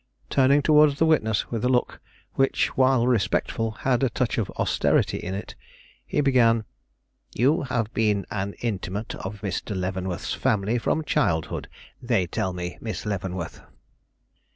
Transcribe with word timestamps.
Turning 0.31 0.63
toward 0.63 0.89
the 0.97 1.05
witness 1.05 1.51
with 1.51 1.63
a 1.63 1.69
look 1.69 2.01
which, 2.33 2.75
while 2.75 3.05
respectful, 3.05 3.69
had 3.85 4.01
a 4.01 4.09
touch 4.09 4.39
of 4.39 4.49
austerity 4.57 5.19
in 5.19 5.35
it, 5.35 5.53
he 6.07 6.21
began: 6.21 6.63
"You 7.35 7.61
have 7.61 7.93
been 7.93 8.25
an 8.31 8.55
intimate 8.63 9.13
of 9.13 9.41
Mr. 9.41 9.75
Leavenworth's 9.79 10.33
family 10.33 10.79
from 10.79 11.03
childhood, 11.03 11.67
they 12.01 12.25
tell 12.25 12.51
me, 12.51 12.79
Miss 12.81 13.05
Leavenworth?" 13.05 13.61